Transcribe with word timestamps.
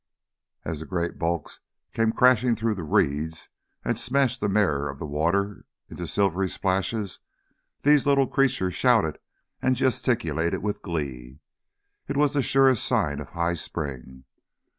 As 0.65 0.79
the 0.79 0.87
great 0.87 1.19
bulks 1.19 1.59
came 1.93 2.11
crashing 2.11 2.55
through 2.55 2.73
the 2.73 2.81
reeds 2.81 3.49
and 3.85 3.99
smashed 3.99 4.39
the 4.41 4.49
mirror 4.49 4.89
of 4.89 4.97
the 4.97 5.05
water 5.05 5.67
into 5.89 6.07
silvery 6.07 6.49
splashes, 6.49 7.19
these 7.83 8.07
little 8.07 8.25
creatures 8.25 8.73
shouted 8.73 9.19
and 9.61 9.75
gesticulated 9.75 10.63
with 10.63 10.81
glee. 10.81 11.37
It 12.07 12.17
was 12.17 12.33
the 12.33 12.41
surest 12.41 12.83
sign 12.83 13.19
of 13.19 13.29
high 13.29 13.53
spring. 13.53 14.23